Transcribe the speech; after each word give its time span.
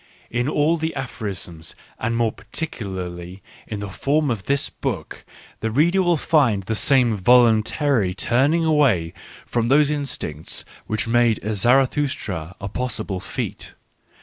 In 0.31 0.49
all 0.49 0.77
the 0.77 0.95
aphorisms 0.95 1.75
and 1.99 2.17
more 2.17 2.31
particularly 2.31 3.43
in 3.67 3.81
the 3.81 3.87
form 3.87 4.31
of 4.31 4.47
this 4.47 4.67
book, 4.67 5.23
the 5.59 5.69
reader 5.69 6.01
will 6.01 6.17
find 6.17 6.63
the 6.63 6.73
same 6.73 7.15
voluntary 7.15 8.15
turning 8.15 8.65
away 8.65 9.13
from 9.45 9.67
those 9.67 9.91
instincts 9.91 10.65
which 10.87 11.07
made 11.07 11.37
a 11.43 11.53
Zarathustra 11.53 12.55
a 12.59 12.67
possible 12.67 13.19
feat. 13.19 13.75